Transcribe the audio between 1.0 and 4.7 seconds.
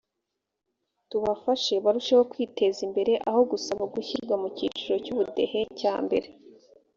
tubafashe barusheho kwiteza imbere aho gusaba gushyirwa mu